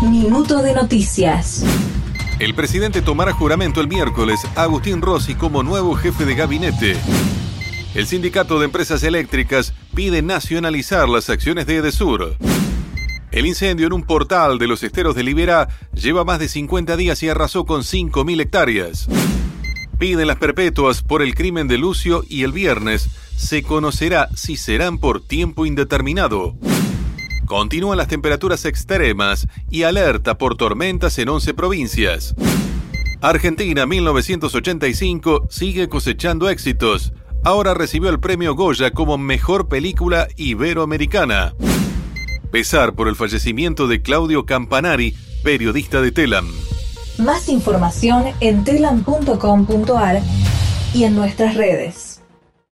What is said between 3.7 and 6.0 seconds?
el miércoles a Agustín Rossi como nuevo